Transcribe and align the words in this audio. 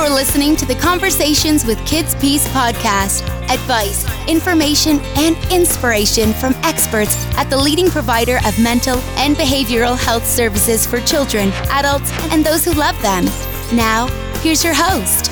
You're 0.00 0.08
listening 0.08 0.56
to 0.56 0.64
the 0.64 0.76
Conversations 0.76 1.66
with 1.66 1.76
KidsPeace 1.80 2.46
podcast. 2.54 3.20
Advice, 3.52 4.06
information, 4.26 4.98
and 5.18 5.36
inspiration 5.52 6.32
from 6.32 6.54
experts 6.62 7.26
at 7.36 7.50
the 7.50 7.58
leading 7.58 7.90
provider 7.90 8.38
of 8.46 8.58
mental 8.58 8.96
and 9.18 9.36
behavioral 9.36 9.98
health 9.98 10.26
services 10.26 10.86
for 10.86 11.02
children, 11.02 11.50
adults, 11.68 12.10
and 12.32 12.42
those 12.42 12.64
who 12.64 12.72
love 12.72 13.00
them. 13.02 13.26
Now, 13.76 14.06
here's 14.40 14.64
your 14.64 14.72
host. 14.72 15.26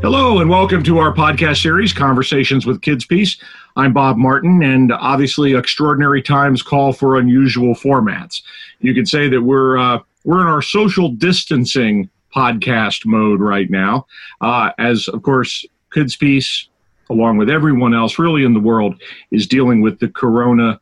Hello, 0.00 0.38
and 0.38 0.48
welcome 0.48 0.82
to 0.82 0.96
our 0.96 1.12
podcast 1.12 1.60
series, 1.60 1.92
Conversations 1.92 2.64
with 2.64 2.80
KidsPeace. 2.80 3.38
I'm 3.76 3.92
Bob 3.92 4.16
Martin, 4.16 4.62
and 4.62 4.90
obviously, 4.90 5.52
extraordinary 5.52 6.22
times 6.22 6.62
call 6.62 6.94
for 6.94 7.18
unusual 7.18 7.74
formats. 7.74 8.40
You 8.80 8.94
could 8.94 9.08
say 9.08 9.28
that 9.28 9.42
we're 9.42 9.76
uh, 9.76 9.98
we're 10.24 10.40
in 10.40 10.46
our 10.46 10.62
social 10.62 11.08
distancing 11.08 12.08
podcast 12.34 13.04
mode 13.04 13.40
right 13.40 13.70
now, 13.70 14.06
uh, 14.40 14.70
as 14.78 15.08
of 15.08 15.22
course, 15.22 15.64
KidsPeace, 15.94 16.68
along 17.10 17.36
with 17.36 17.50
everyone 17.50 17.94
else 17.94 18.18
really 18.18 18.44
in 18.44 18.54
the 18.54 18.60
world, 18.60 19.00
is 19.30 19.46
dealing 19.46 19.82
with 19.82 19.98
the 19.98 20.08
corona 20.08 20.80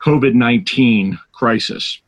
COVID 0.00 0.34
19 0.34 1.18
crisis. 1.32 2.00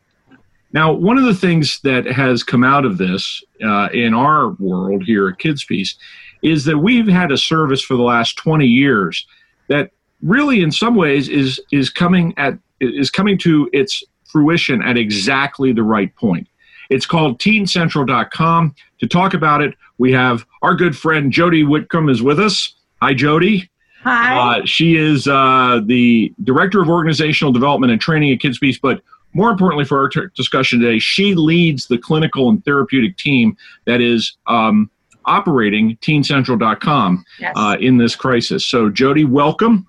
Now, 0.73 0.93
one 0.93 1.17
of 1.17 1.25
the 1.25 1.35
things 1.35 1.81
that 1.81 2.05
has 2.07 2.43
come 2.43 2.63
out 2.63 2.85
of 2.85 2.99
this 2.99 3.43
uh, 3.65 3.89
in 3.93 4.13
our 4.13 4.51
world 4.59 5.03
here 5.03 5.29
at 5.29 5.39
KidsPeace 5.39 5.95
is 6.43 6.65
that 6.67 6.79
we've 6.79 7.09
had 7.09 7.33
a 7.33 7.39
service 7.39 7.83
for 7.83 7.97
the 7.97 8.03
last 8.03 8.37
20 8.37 8.67
years 8.67 9.27
that 9.69 9.91
really, 10.23 10.61
in 10.61 10.71
some 10.71 10.95
ways, 10.95 11.29
is 11.29 11.61
is 11.73 11.91
coming 11.91 12.35
at 12.37 12.59
is 12.81 13.11
coming 13.11 13.39
to 13.39 13.69
its 13.73 14.03
fruition 14.31 14.83
at 14.83 14.97
exactly 14.97 15.73
the 15.73 15.83
right 15.83 16.15
point. 16.17 16.47
It's 16.91 17.07
called 17.07 17.39
teencentral.com. 17.39 18.75
To 19.01 19.07
talk 19.07 19.35
about 19.35 19.63
it, 19.63 19.75
we 19.99 20.13
have 20.13 20.45
our 20.63 20.75
good 20.75 20.97
friend 20.97 21.33
Jody 21.33 21.63
Whitcomb 21.65 22.09
is 22.09 22.23
with 22.23 22.41
us. 22.41 22.75
Hi, 23.03 23.15
Jody. 23.15 23.71
Hi. 24.03 24.61
Uh, 24.61 24.65
she 24.65 24.97
is 24.97 25.27
uh, 25.29 25.81
the 25.85 26.33
Director 26.45 26.81
of 26.81 26.89
Organizational 26.89 27.53
Development 27.53 27.93
and 27.93 28.01
Training 28.01 28.33
at 28.33 28.39
KidsPeace, 28.39 28.81
but 28.81 29.03
more 29.35 29.51
importantly 29.51 29.85
for 29.85 29.99
our 29.99 30.09
t- 30.09 30.21
discussion 30.35 30.81
today, 30.81 30.99
she 30.99 31.35
leads 31.35 31.87
the 31.87 31.99
clinical 31.99 32.49
and 32.49 32.65
therapeutic 32.65 33.17
team 33.19 33.57
that 33.85 34.01
is 34.01 34.37
um, 34.47 34.91
operating 35.27 35.97
teencentral.com 35.99 37.25
Yes. 37.39 37.53
uh, 37.57 37.77
in 37.81 37.99
this 37.99 38.17
crisis. 38.17 38.65
So, 38.65 38.89
Jody, 38.89 39.25
welcome. 39.25 39.87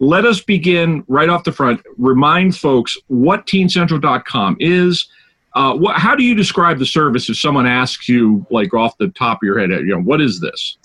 Let 0.00 0.24
us 0.24 0.40
begin 0.40 1.04
right 1.06 1.28
off 1.28 1.44
the 1.44 1.52
front. 1.52 1.82
Remind 1.98 2.56
folks 2.56 2.96
what 3.08 3.46
teencentral.com 3.46 4.56
is. 4.58 5.06
Uh, 5.54 5.74
what, 5.74 5.96
how 5.96 6.14
do 6.14 6.22
you 6.22 6.34
describe 6.34 6.78
the 6.78 6.86
service 6.86 7.28
if 7.28 7.38
someone 7.38 7.66
asks 7.66 8.08
you, 8.08 8.46
like 8.50 8.72
off 8.72 8.96
the 8.98 9.08
top 9.08 9.38
of 9.38 9.42
your 9.42 9.58
head, 9.58 9.70
you 9.70 9.86
know, 9.86 10.00
what 10.00 10.20
is 10.20 10.40
this? 10.40 10.78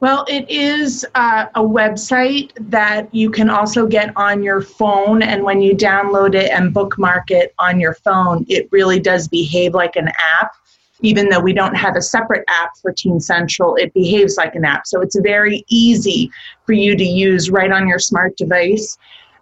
well, 0.00 0.24
it 0.28 0.48
is 0.48 1.04
uh, 1.16 1.46
a 1.56 1.60
website 1.60 2.52
that 2.70 3.12
you 3.12 3.30
can 3.30 3.50
also 3.50 3.86
get 3.86 4.16
on 4.16 4.44
your 4.44 4.62
phone, 4.62 5.22
and 5.22 5.42
when 5.42 5.60
you 5.60 5.74
download 5.74 6.36
it 6.36 6.52
and 6.52 6.72
bookmark 6.72 7.32
it 7.32 7.52
on 7.58 7.80
your 7.80 7.94
phone, 7.94 8.46
it 8.48 8.68
really 8.70 9.00
does 9.00 9.26
behave 9.26 9.74
like 9.74 9.96
an 9.96 10.08
app. 10.40 10.52
Even 11.00 11.28
though 11.28 11.40
we 11.40 11.52
don't 11.52 11.76
have 11.76 11.96
a 11.96 12.02
separate 12.02 12.44
app 12.48 12.76
for 12.80 12.92
Teen 12.92 13.20
Central, 13.20 13.76
it 13.76 13.92
behaves 13.92 14.36
like 14.36 14.54
an 14.54 14.64
app. 14.64 14.86
So 14.86 15.00
it's 15.00 15.18
very 15.20 15.64
easy 15.68 16.30
for 16.64 16.72
you 16.72 16.96
to 16.96 17.04
use 17.04 17.50
right 17.50 17.70
on 17.70 17.86
your 17.86 18.00
smart 18.00 18.36
device. 18.36 18.98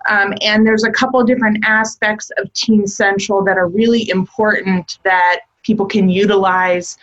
Um, 0.09 0.35
and 0.43 0.67
there's 0.67 0.85
a 0.85 0.91
couple 0.91 1.23
different 1.25 1.65
aspects 1.65 2.31
of 2.39 2.53
Teen 2.53 2.87
Central 2.87 3.43
that 3.45 3.57
are 3.57 3.69
really 3.69 4.09
important 4.11 4.99
that 5.05 5.41
people 5.63 5.87
can 5.87 6.09
utilize. 6.09 6.99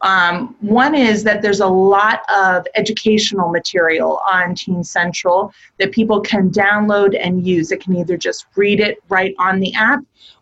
Um, 0.00 0.54
one 0.60 0.94
is 0.94 1.24
that 1.24 1.42
there's 1.42 1.60
a 1.60 1.66
lot 1.66 2.22
of 2.28 2.66
educational 2.76 3.50
material 3.50 4.20
on 4.30 4.54
Teen 4.54 4.84
Central 4.84 5.52
that 5.78 5.92
people 5.92 6.20
can 6.20 6.50
download 6.50 7.18
and 7.20 7.46
use. 7.46 7.68
They 7.68 7.76
can 7.76 7.96
either 7.96 8.16
just 8.16 8.46
read 8.54 8.80
it 8.80 8.98
right 9.08 9.34
on 9.38 9.60
the 9.60 9.74
app 9.74 10.00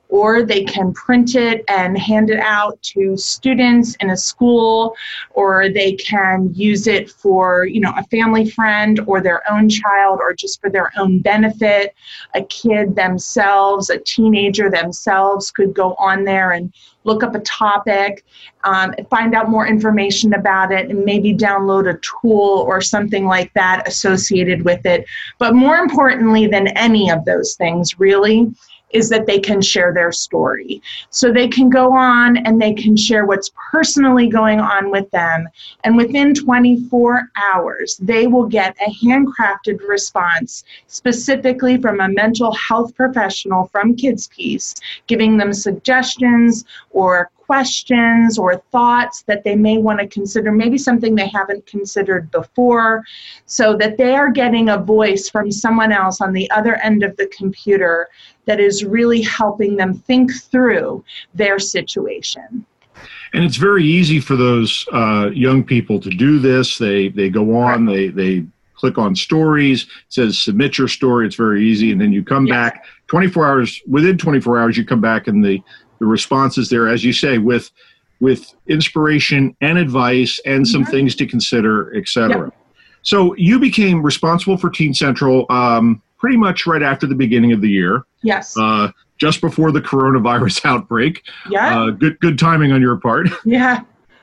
or 0.08 0.42
they 0.42 0.64
can 0.64 0.92
print 0.92 1.34
it 1.34 1.64
and 1.68 1.98
hand 1.98 2.30
it 2.30 2.38
out 2.38 2.80
to 2.82 3.16
students 3.16 3.96
in 4.00 4.10
a 4.10 4.16
school 4.16 4.94
or 5.30 5.68
they 5.68 5.92
can 5.94 6.52
use 6.54 6.86
it 6.86 7.10
for 7.10 7.66
you 7.66 7.80
know 7.80 7.92
a 7.96 8.04
family 8.04 8.48
friend 8.48 9.00
or 9.06 9.20
their 9.20 9.42
own 9.50 9.68
child 9.68 10.18
or 10.20 10.32
just 10.34 10.60
for 10.60 10.70
their 10.70 10.90
own 10.96 11.20
benefit. 11.20 11.94
A 12.34 12.42
kid 12.44 12.94
themselves 12.94 13.90
a 13.90 13.98
teenager 13.98 14.70
themselves 14.70 15.50
could 15.50 15.74
go 15.74 15.94
on 15.94 16.24
there 16.24 16.52
and 16.52 16.72
look 17.04 17.22
up 17.22 17.34
a 17.34 17.40
topic 17.40 18.24
um, 18.64 18.92
find 19.10 19.34
out 19.34 19.48
more 19.48 19.66
information 19.66 20.34
about 20.34 20.72
it 20.72 20.90
and 20.90 21.04
maybe 21.04 21.32
download 21.32 21.88
a 21.88 21.98
tool 21.98 22.64
or 22.66 22.80
something 22.80 23.24
like 23.26 23.52
that 23.54 23.86
associated 23.86 24.64
with 24.64 24.84
it. 24.84 25.06
But 25.38 25.54
more 25.54 25.76
importantly 25.76 26.48
than 26.48 26.68
any 26.68 27.10
of 27.10 27.24
those 27.24 27.54
things 27.54 27.98
really 27.98 28.52
is 28.90 29.08
that 29.08 29.26
they 29.26 29.38
can 29.38 29.60
share 29.60 29.92
their 29.92 30.12
story. 30.12 30.80
So 31.10 31.32
they 31.32 31.48
can 31.48 31.68
go 31.70 31.92
on 31.92 32.36
and 32.38 32.60
they 32.60 32.72
can 32.72 32.96
share 32.96 33.26
what's 33.26 33.50
personally 33.70 34.28
going 34.28 34.60
on 34.60 34.90
with 34.90 35.10
them. 35.10 35.48
And 35.84 35.96
within 35.96 36.34
24 36.34 37.30
hours, 37.36 37.96
they 37.98 38.26
will 38.26 38.46
get 38.46 38.76
a 38.86 38.90
handcrafted 39.04 39.80
response 39.86 40.64
specifically 40.86 41.80
from 41.80 42.00
a 42.00 42.08
mental 42.08 42.52
health 42.54 42.94
professional 42.94 43.66
from 43.66 43.96
KidsPeace, 43.96 44.80
giving 45.06 45.36
them 45.36 45.52
suggestions 45.52 46.64
or 46.90 47.30
questions 47.46 48.38
or 48.38 48.58
thoughts 48.72 49.22
that 49.22 49.44
they 49.44 49.54
may 49.54 49.78
want 49.78 50.00
to 50.00 50.06
consider, 50.06 50.50
maybe 50.52 50.76
something 50.76 51.14
they 51.14 51.28
haven't 51.28 51.64
considered 51.66 52.30
before, 52.30 53.04
so 53.46 53.76
that 53.76 53.96
they 53.96 54.14
are 54.14 54.30
getting 54.30 54.68
a 54.68 54.78
voice 54.78 55.28
from 55.30 55.50
someone 55.50 55.92
else 55.92 56.20
on 56.20 56.32
the 56.32 56.50
other 56.50 56.76
end 56.76 57.02
of 57.02 57.16
the 57.16 57.26
computer 57.28 58.08
that 58.46 58.60
is 58.60 58.84
really 58.84 59.22
helping 59.22 59.76
them 59.76 59.94
think 59.94 60.32
through 60.50 61.04
their 61.34 61.58
situation. 61.58 62.66
And 63.32 63.44
it's 63.44 63.56
very 63.56 63.84
easy 63.84 64.20
for 64.20 64.36
those 64.36 64.86
uh, 64.92 65.30
young 65.32 65.62
people 65.62 66.00
to 66.00 66.10
do 66.10 66.38
this. 66.38 66.78
They 66.78 67.08
they 67.08 67.28
go 67.28 67.56
on, 67.56 67.84
they 67.84 68.08
they 68.08 68.46
click 68.74 68.98
on 68.98 69.14
stories, 69.16 69.82
it 69.82 69.88
says 70.08 70.38
submit 70.38 70.78
your 70.78 70.88
story. 70.88 71.26
It's 71.26 71.36
very 71.36 71.64
easy, 71.64 71.92
and 71.92 72.00
then 72.00 72.12
you 72.12 72.22
come 72.22 72.46
Yes. 72.46 72.54
back 72.54 72.84
24 73.08 73.46
hours. 73.46 73.82
Within 73.86 74.16
24 74.18 74.58
hours, 74.58 74.76
you 74.76 74.84
come 74.84 75.00
back, 75.00 75.28
and 75.28 75.44
the 75.44 75.60
the 75.98 76.06
responses 76.06 76.68
there, 76.68 76.88
as 76.88 77.04
you 77.04 77.12
say, 77.12 77.38
with 77.38 77.70
with 78.18 78.54
inspiration 78.66 79.54
and 79.60 79.76
advice 79.76 80.40
and 80.46 80.66
some 80.66 80.84
Mhm. 80.86 80.90
things 80.90 81.14
to 81.16 81.26
consider, 81.26 81.94
etc. 81.94 82.50
So 83.02 83.34
you 83.36 83.58
became 83.58 84.02
responsible 84.02 84.56
for 84.56 84.70
Teen 84.70 84.94
Central 84.94 85.44
um, 85.50 86.00
pretty 86.18 86.38
much 86.38 86.66
right 86.66 86.82
after 86.82 87.06
the 87.06 87.14
beginning 87.14 87.52
of 87.52 87.60
the 87.60 87.68
year, 87.68 88.04
Yes. 88.22 88.56
uh, 88.58 88.90
just 89.18 89.42
before 89.42 89.70
the 89.70 89.82
coronavirus 89.82 90.64
outbreak. 90.64 91.22
yeah. 91.50 91.78
Uh, 91.78 91.90
good 91.90 92.18
good 92.20 92.38
timing 92.38 92.72
on 92.72 92.80
your 92.80 92.96
part. 92.96 93.28
yeah. 93.44 93.80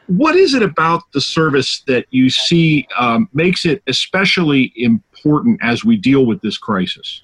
what 0.08 0.36
is 0.36 0.54
it 0.56 0.64
about 0.64 1.04
the 1.14 1.22
service 1.22 1.82
that 1.88 2.06
you 2.10 2.30
see 2.32 2.86
um, 3.00 3.30
makes 3.34 3.64
it 3.64 3.82
especially 3.88 4.74
important 4.76 5.58
as 5.62 5.86
we 5.86 5.96
deal 5.98 6.26
with 6.26 6.42
this 6.42 6.58
crisis? 6.58 7.22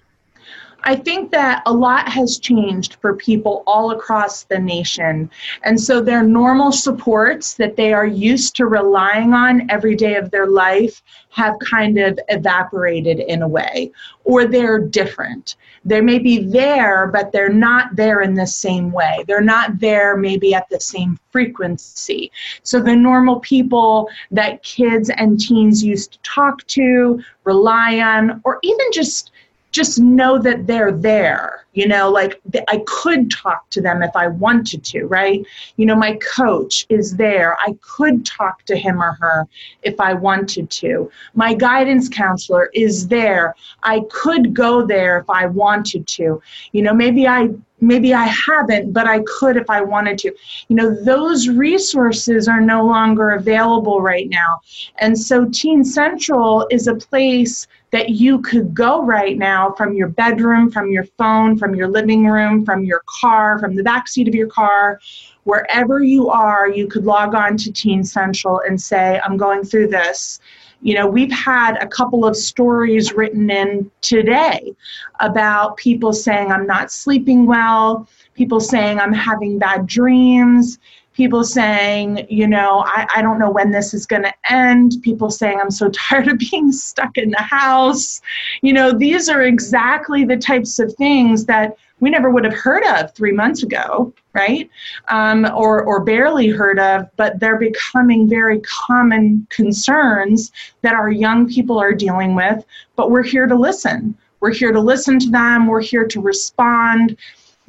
I 0.84 0.96
think 0.96 1.32
that 1.32 1.62
a 1.66 1.74
lot 1.74 2.08
has 2.10 2.40
changed 2.40 2.96
for 3.02 3.16
people 3.16 3.64
all 3.68 3.92
across 3.92 4.44
the 4.44 4.60
nation. 4.60 5.30
And 5.64 5.80
so 5.80 6.02
their 6.02 6.24
normal 6.24 6.72
supports 6.72 7.54
that 7.56 7.76
they 7.76 7.94
are 7.94 8.06
used 8.06 8.56
to 8.56 8.66
relying 8.66 9.34
on 9.34 9.70
every 9.70 9.96
day 9.96 10.16
of 10.16 10.32
their 10.32 10.48
life 10.48 11.04
have 11.32 11.60
kind 11.60 12.00
of 12.00 12.20
evaporated 12.30 13.20
in 13.20 13.42
a 13.42 13.48
way, 13.48 13.92
or 14.24 14.46
they're 14.46 14.80
different. 14.80 15.58
They 15.86 16.02
may 16.02 16.18
be 16.20 16.44
there, 16.44 17.08
but 17.08 17.32
they're 17.32 17.50
not 17.54 17.96
there 17.96 18.22
in 18.22 18.34
the 18.34 18.48
same 18.48 18.92
way. 18.92 19.24
They're 19.28 19.42
not 19.42 19.80
there 19.80 20.18
maybe 20.18 20.54
at 20.54 20.68
the 20.70 20.80
same 20.80 21.20
frequency. 21.32 22.32
So 22.64 22.82
the 22.82 22.96
normal 22.96 23.40
people 23.42 24.10
that 24.32 24.64
kids 24.64 25.10
and 25.10 25.40
teens 25.40 25.84
used 25.84 26.14
to 26.14 26.20
talk 26.24 26.66
to, 26.68 27.22
rely 27.44 28.00
on, 28.00 28.42
or 28.44 28.60
even 28.64 28.88
just 28.92 29.32
just 29.72 30.00
know 30.00 30.38
that 30.40 30.66
they're 30.68 30.92
there 30.92 31.66
you 31.74 31.88
know 31.88 32.10
like 32.10 32.42
i 32.68 32.82
could 32.88 33.30
talk 33.32 33.70
to 33.70 33.82
them 33.82 34.02
if 34.02 34.16
i 34.16 34.28
wanted 34.28 34.84
to 34.84 35.06
right? 35.10 35.46
You 35.78 35.86
know 35.86 35.96
my 35.96 36.14
coach 36.16 36.86
is 36.90 37.16
there. 37.16 37.58
I 37.60 37.76
could 37.82 38.26
talk 38.26 38.64
to 38.66 38.76
him 38.76 39.02
or 39.02 39.14
her 39.14 39.48
if 39.84 40.00
i 40.00 40.14
wanted 40.14 40.70
to. 40.70 41.12
My 41.34 41.54
guidance 41.54 42.08
counselor 42.08 42.70
is 42.74 43.08
there. 43.08 43.56
I 43.84 44.02
could 44.12 44.54
go 44.54 44.86
there 44.86 45.20
if 45.20 45.30
i 45.30 45.46
wanted 45.46 46.08
to. 46.08 46.42
You 46.72 46.82
know 46.82 46.94
maybe 46.94 47.28
i 47.28 47.50
maybe 47.82 48.14
i 48.14 48.26
haven't 48.26 48.92
but 48.92 49.08
i 49.08 49.22
could 49.26 49.58
if 49.58 49.70
i 49.70 49.82
wanted 49.82 50.18
to. 50.20 50.34
You 50.68 50.76
know 50.76 51.04
those 51.04 51.48
resources 51.48 52.48
are 52.48 52.62
no 52.62 52.86
longer 52.86 53.32
available 53.32 54.02
right 54.02 54.30
now. 54.30 54.62
And 55.00 55.18
so 55.18 55.46
teen 55.46 55.84
central 55.84 56.68
is 56.70 56.88
a 56.88 56.96
place 56.96 57.68
that 57.92 58.10
you 58.10 58.40
could 58.42 58.74
go 58.74 59.04
right 59.04 59.38
now 59.38 59.72
from 59.72 59.94
your 59.94 60.10
bedroom, 60.10 60.70
from 60.70 60.92
your 60.92 61.06
phone, 61.18 61.58
from 61.58 61.74
your 61.74 61.88
living 61.88 62.26
room, 62.26 62.64
from 62.66 62.84
your 62.84 63.02
car, 63.08 63.60
from 63.60 63.76
the 63.76 63.84
back 63.84 64.08
seat 64.08 64.28
of 64.28 64.36
your 64.36 64.48
car, 64.48 65.00
wherever 65.44 66.04
you 66.04 66.30
are, 66.30 66.70
you 66.70 66.88
could 66.88 67.06
log 67.06 67.34
on 67.34 67.58
to 67.58 67.72
Teen 67.72 68.04
Central 68.04 68.62
and 68.68 68.80
say, 68.80 69.20
I'm 69.26 69.38
going 69.38 69.64
through 69.64 69.88
this. 69.88 70.40
You 70.82 70.94
know, 70.94 71.08
we've 71.08 71.32
had 71.32 71.76
a 71.82 71.88
couple 71.88 72.26
of 72.26 72.38
stories 72.38 73.14
written 73.14 73.50
in 73.50 73.92
today 74.02 74.74
about 75.20 75.76
people 75.76 76.14
saying, 76.14 76.52
I'm 76.52 76.68
not 76.68 76.92
sleeping 76.92 77.46
well, 77.46 78.08
people 78.34 78.60
saying, 78.62 79.00
I'm 79.00 79.12
having 79.12 79.60
bad 79.60 79.88
dreams 79.88 80.80
people 81.20 81.44
saying, 81.44 82.26
you 82.30 82.48
know, 82.48 82.82
I, 82.88 83.06
I 83.18 83.22
don't 83.22 83.40
know 83.40 83.52
when 83.52 83.72
this 83.72 83.94
is 83.94 84.06
going 84.06 84.24
to 84.24 84.34
end, 84.50 84.94
people 85.02 85.30
saying, 85.30 85.60
I'm 85.60 85.70
so 85.70 85.90
tired 85.94 86.30
of 86.30 86.38
being 86.38 86.72
stuck 86.72 87.18
in 87.18 87.32
the 87.32 87.42
house. 87.42 88.22
You 88.62 88.72
know, 88.72 88.94
these 88.94 89.28
are 89.28 89.42
exactly 89.42 90.24
the 90.24 90.38
types 90.38 90.80
of 90.80 90.94
things 90.94 91.44
that 91.48 91.76
we 92.00 92.10
never 92.10 92.30
would 92.30 92.46
have 92.46 92.54
heard 92.54 92.86
of 92.86 93.14
three 93.14 93.34
months 93.34 93.64
ago, 93.64 94.14
right? 94.32 94.70
Um, 95.10 95.46
or, 95.54 95.84
or 95.84 96.06
barely 96.06 96.48
heard 96.48 96.80
of, 96.80 97.10
but 97.18 97.38
they're 97.42 97.60
becoming 97.60 98.30
very 98.30 98.62
common 98.62 99.46
concerns 99.50 100.54
that 100.84 100.96
our 100.96 101.12
young 101.12 101.50
people 101.50 101.78
are 101.78 101.94
dealing 101.94 102.34
with. 102.34 102.64
But 102.96 103.12
we're 103.12 103.24
here 103.24 103.46
to 103.46 103.56
listen. 103.56 104.18
We're 104.40 104.54
here 104.54 104.72
to 104.72 104.80
listen 104.80 105.20
to 105.20 105.30
them. 105.30 105.68
We're 105.68 105.82
here 105.82 106.08
to 106.08 106.22
respond 106.22 107.18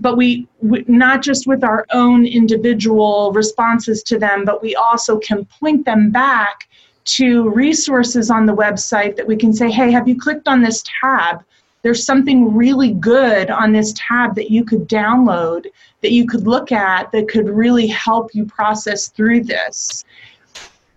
but 0.01 0.17
we, 0.17 0.49
we, 0.61 0.85
not 0.89 1.23
just 1.23 1.47
with 1.47 1.63
our 1.63 1.87
own 1.93 2.27
individual 2.27 3.33
responses 3.33 4.03
to 4.05 4.19
them 4.19 4.45
but 4.45 4.63
we 4.63 4.75
also 4.75 5.19
can 5.19 5.45
point 5.45 5.85
them 5.85 6.11
back 6.11 6.69
to 7.05 7.49
resources 7.51 8.31
on 8.31 8.47
the 8.47 8.55
website 8.55 9.17
that 9.17 9.27
we 9.27 9.37
can 9.37 9.53
say 9.53 9.71
hey 9.71 9.91
have 9.91 10.09
you 10.09 10.19
clicked 10.19 10.49
on 10.49 10.61
this 10.61 10.83
tab? 11.01 11.45
There's 11.83 12.05
something 12.05 12.55
really 12.55 12.93
good 12.93 13.51
on 13.51 13.73
this 13.73 13.95
tab 13.97 14.35
that 14.35 14.51
you 14.51 14.65
could 14.65 14.87
download 14.87 15.67
that 16.03 16.13
you 16.13 16.27
could 16.27 16.47
look 16.47 16.73
at 16.73 17.11
that 17.13 17.29
could 17.29 17.49
really 17.49 17.87
help 17.87 18.35
you 18.35 18.45
process 18.45 19.09
through 19.09 19.45
this. 19.45 20.05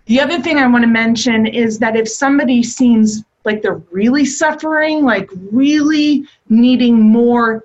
The 0.06 0.20
other 0.20 0.40
thing 0.40 0.58
i 0.58 0.66
want 0.66 0.82
to 0.82 0.88
mention 0.88 1.46
is 1.46 1.78
that 1.78 1.96
if 1.96 2.08
somebody 2.08 2.62
seems 2.62 3.24
like 3.44 3.62
they're 3.62 3.82
really 3.90 4.24
suffering 4.24 5.02
like 5.02 5.30
really 5.50 6.24
needing 6.48 7.00
more 7.00 7.64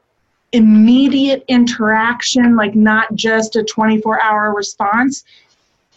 immediate 0.51 1.43
interaction, 1.47 2.55
like 2.55 2.75
not 2.75 3.13
just 3.15 3.55
a 3.55 3.63
24 3.63 4.21
hour 4.21 4.53
response, 4.53 5.23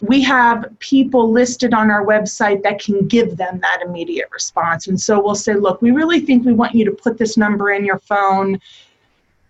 we 0.01 0.21
have 0.21 0.65
people 0.79 1.31
listed 1.31 1.73
on 1.73 1.89
our 1.89 2.05
website 2.05 2.61
that 2.63 2.79
can 2.79 3.07
give 3.07 3.37
them 3.37 3.59
that 3.61 3.81
immediate 3.85 4.27
response. 4.31 4.87
And 4.87 4.99
so 4.99 5.21
we'll 5.21 5.35
say, 5.35 5.53
look, 5.53 5.81
we 5.81 5.91
really 5.91 6.19
think 6.19 6.45
we 6.45 6.53
want 6.53 6.75
you 6.75 6.83
to 6.85 6.91
put 6.91 7.17
this 7.17 7.37
number 7.37 7.71
in 7.71 7.85
your 7.85 7.99
phone. 7.99 8.59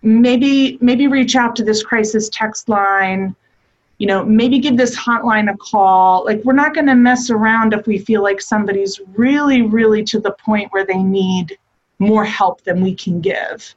Maybe 0.04 0.78
maybe 0.80 1.08
reach 1.08 1.36
out 1.36 1.56
to 1.56 1.64
this 1.64 1.82
crisis 1.82 2.30
text 2.30 2.70
line. 2.70 3.36
You 3.98 4.08
know, 4.08 4.24
maybe 4.24 4.60
give 4.60 4.78
this 4.78 4.96
hotline 4.96 5.52
a 5.52 5.58
call. 5.58 6.26
Like 6.26 6.44
we're 6.44 6.54
not 6.54 6.76
going 6.76 6.88
to 6.88 6.96
mess 6.96 7.30
around 7.30 7.74
if 7.74 7.88
we 7.88 7.98
feel 7.98 8.22
like 8.22 8.42
somebody's 8.42 9.00
really 9.16 9.64
really 9.64 10.04
to 10.04 10.20
the 10.20 10.32
point 10.34 10.72
where 10.72 10.86
they 10.86 11.02
need 11.02 11.58
more 12.00 12.26
help 12.26 12.64
than 12.64 12.82
we 12.82 12.94
can 12.94 13.22
give. 13.22 13.74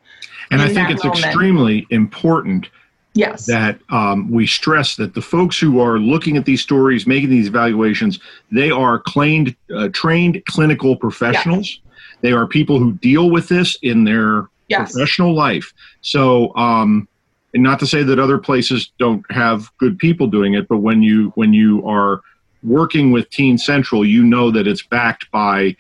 And 0.50 0.62
I 0.62 0.72
think 0.72 0.90
it's 0.90 1.04
moment. 1.04 1.25
extremely 1.25 1.87
important 1.90 2.69
yes. 3.14 3.46
that 3.46 3.78
um, 3.90 4.31
we 4.31 4.46
stress 4.46 4.96
that 4.96 5.14
the 5.14 5.22
folks 5.22 5.58
who 5.58 5.81
are 5.81 5.98
looking 5.98 6.37
at 6.37 6.44
these 6.44 6.62
stories, 6.62 7.06
making 7.06 7.31
these 7.31 7.48
evaluations, 7.48 8.20
they 8.52 8.70
are 8.70 9.02
trained, 9.08 9.56
uh, 9.75 9.88
trained 9.88 10.43
clinical 10.46 10.96
professionals. 10.96 11.69
Yes. 11.69 12.19
They 12.20 12.32
are 12.32 12.46
people 12.46 12.78
who 12.78 12.93
deal 12.93 13.31
with 13.31 13.48
this 13.48 13.76
in 13.82 14.04
their 14.04 14.48
yes. 14.69 14.93
professional 14.93 15.34
life. 15.34 15.72
So, 16.00 16.54
um, 16.56 17.08
and 17.54 17.62
not 17.62 17.78
to 17.81 17.87
say 17.87 18.02
that 18.02 18.19
other 18.19 18.38
places 18.38 18.92
don't 18.99 19.25
have 19.31 19.70
good 19.78 19.99
people 19.99 20.26
doing 20.26 20.54
it, 20.54 20.69
but 20.69 20.78
when 20.78 21.02
you 21.02 21.32
when 21.37 21.52
you 21.54 21.87
are 21.87 22.20
working 22.62 23.12
with 23.12 23.31
Teen 23.31 23.56
Central, 23.56 24.04
you 24.04 24.22
know 24.22 24.50
that 24.50 24.66
it's 24.66 24.84
backed 24.84 25.31
by 25.31 25.76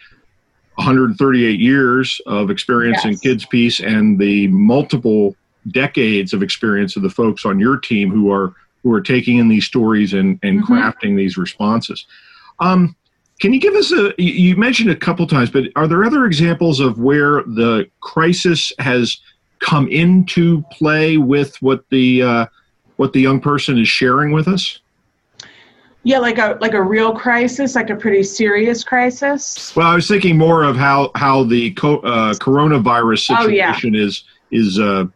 138 0.76 1.58
years 1.58 2.20
of 2.26 2.50
experience 2.50 3.04
yes. 3.04 3.22
in 3.24 3.30
KidsPeace 3.30 3.86
and 3.86 4.18
the 4.18 4.48
multiple 4.48 5.34
decades 5.68 6.32
of 6.32 6.42
experience 6.42 6.96
of 6.96 7.02
the 7.02 7.10
folks 7.10 7.44
on 7.44 7.58
your 7.58 7.76
team 7.76 8.10
who 8.10 8.30
are 8.30 8.54
who 8.82 8.92
are 8.92 9.00
taking 9.00 9.38
in 9.38 9.48
these 9.48 9.64
stories 9.64 10.12
and, 10.12 10.38
and 10.42 10.62
mm-hmm. 10.62 10.72
crafting 10.72 11.16
these 11.16 11.36
responses. 11.36 12.06
Um, 12.60 12.94
can 13.40 13.52
you 13.52 13.60
give 13.60 13.74
us 13.74 13.92
a? 13.92 14.14
You 14.18 14.56
mentioned 14.56 14.90
a 14.90 14.96
couple 14.96 15.26
times, 15.26 15.50
but 15.50 15.64
are 15.76 15.86
there 15.86 16.04
other 16.04 16.24
examples 16.24 16.80
of 16.80 16.98
where 16.98 17.42
the 17.42 17.90
crisis 18.00 18.72
has 18.78 19.18
come 19.58 19.88
into 19.88 20.62
play 20.70 21.16
with 21.16 21.60
what 21.60 21.84
the 21.90 22.22
uh, 22.22 22.46
what 22.96 23.12
the 23.12 23.20
young 23.20 23.40
person 23.40 23.78
is 23.78 23.88
sharing 23.88 24.32
with 24.32 24.48
us? 24.48 24.80
Yeah, 26.06 26.18
like 26.18 26.38
a 26.38 26.56
like 26.60 26.74
a 26.74 26.82
real 26.82 27.12
crisis, 27.12 27.74
like 27.74 27.90
a 27.90 27.96
pretty 27.96 28.22
serious 28.22 28.84
crisis. 28.84 29.74
Well, 29.74 29.88
I 29.88 29.96
was 29.96 30.06
thinking 30.06 30.38
more 30.38 30.62
of 30.62 30.76
how 30.76 31.10
how 31.16 31.42
the 31.42 31.72
co- 31.72 31.98
uh, 31.98 32.32
coronavirus 32.34 33.26
situation 33.26 33.96
oh, 33.96 33.98
yeah. 33.98 34.04
is 34.06 34.22
is 34.52 34.78
uh, 34.78 35.06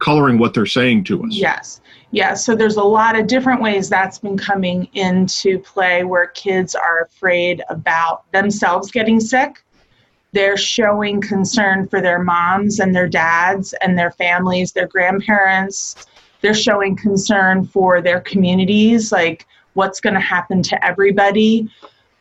coloring 0.00 0.38
what 0.38 0.52
they're 0.52 0.66
saying 0.66 1.04
to 1.04 1.22
us. 1.22 1.28
Yes, 1.30 1.80
yes. 2.10 2.44
So 2.44 2.56
there's 2.56 2.78
a 2.78 2.82
lot 2.82 3.16
of 3.16 3.28
different 3.28 3.62
ways 3.62 3.88
that's 3.88 4.18
been 4.18 4.36
coming 4.36 4.88
into 4.94 5.60
play 5.60 6.02
where 6.02 6.26
kids 6.26 6.74
are 6.74 7.02
afraid 7.02 7.62
about 7.68 8.28
themselves 8.32 8.90
getting 8.90 9.20
sick. 9.20 9.62
They're 10.32 10.56
showing 10.56 11.20
concern 11.20 11.86
for 11.86 12.00
their 12.00 12.18
moms 12.18 12.80
and 12.80 12.92
their 12.92 13.08
dads 13.08 13.72
and 13.74 13.96
their 13.96 14.10
families, 14.10 14.72
their 14.72 14.88
grandparents. 14.88 15.94
They're 16.40 16.54
showing 16.54 16.96
concern 16.96 17.66
for 17.66 18.02
their 18.02 18.20
communities, 18.20 19.12
like 19.12 19.46
what's 19.74 20.00
going 20.00 20.14
to 20.14 20.20
happen 20.20 20.62
to 20.62 20.84
everybody. 20.84 21.70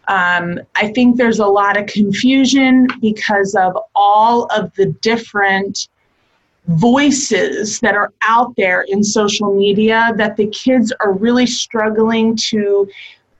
Um, 0.08 0.60
I 0.76 0.92
think 0.92 1.18
there's 1.18 1.40
a 1.40 1.46
lot 1.46 1.78
of 1.78 1.86
confusion 1.86 2.88
because 3.00 3.56
of 3.56 3.78
all 3.96 4.46
of 4.46 4.74
the 4.76 4.88
different 5.02 5.88
voices 6.68 7.80
that 7.80 7.96
are 7.96 8.12
out 8.22 8.56
there 8.56 8.82
in 8.90 9.04
social 9.04 9.56
media 9.56 10.12
that 10.18 10.38
the 10.38 10.48
kids 10.48 10.94
are 11.00 11.14
really 11.14 11.46
struggling 11.46 12.36
to 12.36 12.88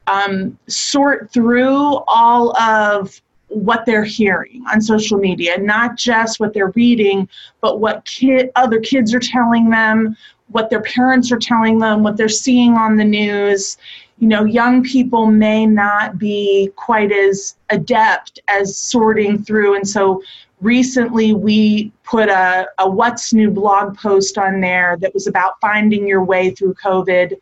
um, 0.08 0.58
sort 0.68 1.32
through 1.32 2.04
all 2.08 2.60
of 2.60 3.22
what 3.50 3.86
they're 3.86 4.04
hearing 4.04 4.64
on 4.72 4.82
social 4.82 5.18
media, 5.18 5.58
not 5.58 5.98
just 5.98 6.40
what 6.40 6.54
they're 6.54 6.72
reading, 6.76 7.28
but 7.62 7.80
what 7.80 8.06
kid, 8.06 8.52
other 8.56 8.80
kids 8.80 9.14
are 9.14 9.20
telling 9.20 9.70
them, 9.70 10.16
what 10.50 10.70
their 10.70 10.82
parents 10.82 11.32
are 11.32 11.40
telling 11.40 11.80
them, 11.80 12.04
what 12.04 12.18
they're 12.18 12.30
seeing 12.30 12.74
on 12.74 12.96
the 12.96 13.04
news. 13.04 13.78
You 14.18 14.28
know, 14.28 14.46
young 14.46 14.84
people 14.84 15.28
may 15.28 15.66
not 15.66 16.18
be 16.18 16.72
quite 16.76 17.12
as 17.12 17.56
adept 17.70 18.40
as 18.48 18.76
sorting 18.76 19.44
through. 19.44 19.76
And 19.76 19.88
so 19.88 20.22
recently 20.60 21.34
we 21.34 21.92
put 22.04 22.30
a, 22.30 22.68
a 22.80 22.90
What's 22.90 23.34
New 23.34 23.50
blog 23.50 23.98
post 23.98 24.38
on 24.38 24.60
there 24.60 24.98
that 25.00 25.14
was 25.14 25.28
about 25.28 25.60
finding 25.62 26.06
your 26.08 26.24
way 26.24 26.50
through 26.50 26.74
COVID 26.74 27.38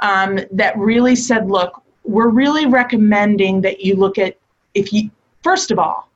um, 0.00 0.38
that 0.50 0.76
really 0.76 1.16
said, 1.16 1.48
look, 1.48 1.82
we're 2.04 2.28
really 2.28 2.66
recommending 2.66 3.60
that 3.62 3.80
you 3.80 3.94
look 3.96 4.18
at, 4.18 4.36
if 4.74 4.92
you, 4.92 5.10
first 5.42 5.70
of 5.70 5.78
all, 5.78 6.10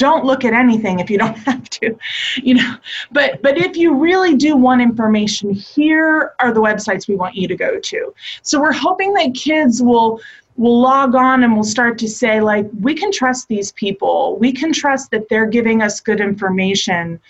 don't 0.00 0.24
look 0.24 0.46
at 0.46 0.54
anything 0.54 0.98
if 0.98 1.10
you 1.10 1.18
don't 1.18 1.36
have 1.46 1.68
to 1.68 1.94
you 2.42 2.54
know. 2.54 2.76
But 3.12 3.42
but 3.42 3.58
if 3.58 3.76
you 3.76 3.94
really 3.94 4.34
do 4.34 4.56
want 4.56 4.80
information 4.80 5.52
here 5.52 6.34
are 6.40 6.52
the 6.52 6.60
websites 6.60 7.06
we 7.06 7.16
want 7.16 7.36
you 7.36 7.46
to 7.46 7.56
go 7.56 7.78
to. 7.78 8.14
So 8.42 8.60
we're 8.60 8.72
hoping 8.72 9.12
that 9.14 9.34
kids 9.34 9.82
will 9.82 10.20
will 10.56 10.80
log 10.80 11.14
on 11.14 11.44
and 11.44 11.54
will 11.54 11.64
start 11.64 11.98
to 11.98 12.08
say 12.08 12.40
like 12.40 12.66
we 12.80 12.94
can 12.94 13.12
trust 13.12 13.46
these 13.48 13.72
people. 13.72 14.36
We 14.38 14.52
can 14.52 14.72
trust 14.72 15.10
that 15.10 15.28
they're 15.28 15.46
giving 15.46 15.82
us 15.82 16.00
good 16.00 16.20
information. 16.20 17.20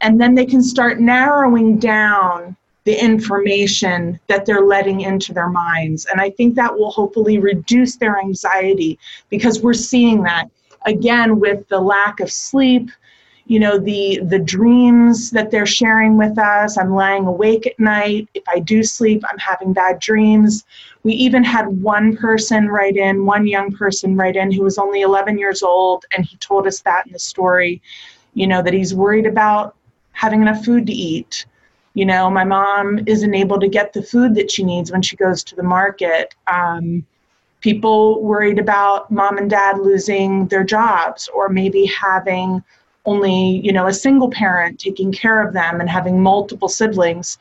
And 0.00 0.20
then 0.20 0.34
they 0.34 0.46
can 0.46 0.62
start 0.62 1.00
narrowing 1.00 1.78
down 1.78 2.56
the 2.84 3.02
information 3.02 4.20
that 4.26 4.44
they're 4.44 4.66
letting 4.66 5.00
into 5.02 5.32
their 5.32 5.48
minds. 5.48 6.06
And 6.06 6.20
i 6.20 6.30
think 6.30 6.54
that 6.54 6.74
will 6.74 6.90
hopefully 6.90 7.38
reduce 7.38 7.96
their 7.96 8.18
anxiety 8.18 8.98
because 9.30 9.62
we're 9.62 9.82
seeing 9.92 10.22
that 10.24 10.50
again 10.84 11.40
with 11.40 11.66
the 11.68 11.80
lack 11.80 12.20
of 12.20 12.30
sleep 12.30 12.90
you 13.46 13.58
know 13.58 13.78
the 13.78 14.20
the 14.24 14.38
dreams 14.38 15.30
that 15.30 15.50
they're 15.50 15.66
sharing 15.66 16.16
with 16.16 16.38
us. 16.38 16.78
I'm 16.78 16.94
lying 16.94 17.26
awake 17.26 17.66
at 17.66 17.78
night. 17.78 18.28
If 18.34 18.42
i 18.48 18.58
do 18.58 18.82
sleep 18.82 19.22
i'm 19.30 19.38
having 19.38 19.72
bad 19.72 20.00
dreams. 20.00 20.64
We 21.02 21.12
even 21.14 21.44
had 21.44 21.66
one 21.66 22.16
person 22.16 22.68
write 22.68 22.96
in 22.96 23.26
one 23.26 23.46
young 23.46 23.70
person 23.72 24.16
write 24.16 24.36
in 24.36 24.50
who 24.50 24.62
was 24.62 24.78
only 24.78 25.02
11 25.02 25.38
years 25.38 25.62
old 25.62 26.04
and 26.16 26.24
he 26.24 26.36
told 26.38 26.66
us 26.66 26.80
that 26.80 27.06
in 27.06 27.12
the 27.12 27.18
story 27.18 27.82
you 28.32 28.46
know 28.46 28.62
that 28.62 28.72
he's 28.72 28.94
worried 28.94 29.26
about 29.26 29.76
having 30.12 30.40
enough 30.40 30.64
food 30.64 30.86
to 30.86 30.92
eat. 30.92 31.46
You 31.92 32.06
know 32.06 32.30
my 32.30 32.44
mom 32.44 33.00
isn't 33.06 33.34
able 33.34 33.60
to 33.60 33.68
get 33.68 33.92
the 33.92 34.02
food 34.02 34.34
that 34.36 34.50
she 34.50 34.64
needs 34.64 34.90
when 34.90 35.02
she 35.02 35.16
goes 35.16 35.44
to 35.44 35.54
the 35.56 35.62
market. 35.62 36.34
Um, 36.46 37.06
people 37.64 38.22
worried 38.22 38.58
about 38.58 39.10
mom 39.10 39.38
and 39.38 39.50
dad 39.50 39.78
losing 39.78 40.46
their 40.48 40.64
jobs 40.64 41.28
or 41.34 41.48
maybe 41.48 41.84
having 41.86 42.62
only 43.06 43.60
you 43.64 43.72
know 43.72 43.86
a 43.86 43.92
single 43.92 44.30
parent 44.30 44.78
taking 44.78 45.10
care 45.12 45.46
of 45.46 45.52
them 45.52 45.80
and 45.80 45.90
having 45.90 46.22
multiple 46.22 46.68
siblings 46.68 47.38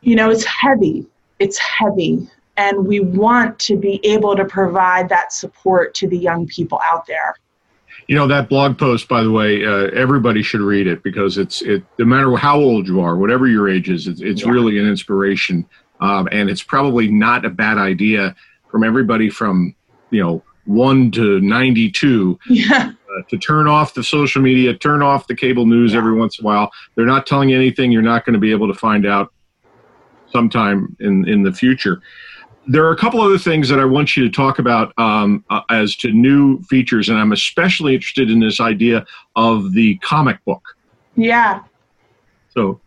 you 0.00 0.16
know 0.16 0.28
it's 0.30 0.44
heavy 0.44 1.06
it's 1.38 1.58
heavy. 1.58 2.28
And 2.56 2.86
we 2.86 3.00
want 3.00 3.58
to 3.60 3.76
be 3.76 4.00
able 4.04 4.36
to 4.36 4.44
provide 4.44 5.08
that 5.08 5.32
support 5.32 5.94
to 5.94 6.08
the 6.08 6.16
young 6.16 6.46
people 6.46 6.80
out 6.84 7.06
there. 7.06 7.34
You 8.06 8.14
know 8.14 8.26
that 8.26 8.48
blog 8.48 8.76
post 8.76 9.08
by 9.08 9.22
the 9.22 9.30
way 9.30 9.64
uh, 9.64 9.88
everybody 9.94 10.42
should 10.42 10.60
read 10.60 10.86
it 10.86 11.02
because 11.02 11.38
it's 11.38 11.62
it 11.62 11.82
no 11.98 12.04
matter 12.04 12.36
how 12.36 12.58
old 12.58 12.86
you 12.86 13.00
are 13.00 13.16
whatever 13.16 13.46
your 13.46 13.68
age 13.68 13.88
is 13.88 14.06
it's, 14.06 14.20
it's 14.20 14.42
yeah. 14.42 14.50
really 14.50 14.78
an 14.78 14.86
inspiration. 14.86 15.66
Um, 16.00 16.28
and 16.32 16.50
it's 16.50 16.62
probably 16.62 17.08
not 17.08 17.46
a 17.46 17.50
bad 17.50 17.78
idea 17.78 18.34
from 18.74 18.82
everybody 18.82 19.30
from 19.30 19.72
you 20.10 20.20
know 20.20 20.42
1 20.64 21.12
to 21.12 21.40
92 21.40 22.36
yeah. 22.48 22.90
uh, 22.90 23.22
to 23.28 23.38
turn 23.38 23.68
off 23.68 23.94
the 23.94 24.02
social 24.02 24.42
media 24.42 24.74
turn 24.74 25.00
off 25.00 25.28
the 25.28 25.36
cable 25.36 25.64
news 25.64 25.92
yeah. 25.92 25.98
every 25.98 26.12
once 26.12 26.40
in 26.40 26.44
a 26.44 26.48
while 26.48 26.72
they're 26.96 27.06
not 27.06 27.24
telling 27.24 27.50
you 27.50 27.56
anything 27.56 27.92
you're 27.92 28.02
not 28.02 28.24
going 28.24 28.34
to 28.34 28.40
be 28.40 28.50
able 28.50 28.66
to 28.66 28.76
find 28.76 29.06
out 29.06 29.32
sometime 30.32 30.96
in 30.98 31.24
in 31.28 31.44
the 31.44 31.52
future 31.52 32.02
there 32.66 32.84
are 32.84 32.90
a 32.90 32.96
couple 32.96 33.20
other 33.20 33.38
things 33.38 33.68
that 33.68 33.78
I 33.78 33.84
want 33.84 34.16
you 34.16 34.24
to 34.24 34.30
talk 34.30 34.58
about 34.58 34.92
um, 34.98 35.44
uh, 35.50 35.60
as 35.68 35.94
to 35.96 36.10
new 36.10 36.62
features, 36.62 37.10
and 37.10 37.18
I'm 37.18 37.32
especially 37.32 37.94
interested 37.94 38.30
in 38.30 38.40
this 38.40 38.58
idea 38.58 39.04
of 39.36 39.74
the 39.74 39.98
comic 39.98 40.42
book. 40.46 40.62
Yeah. 41.14 41.60
So. 42.48 42.80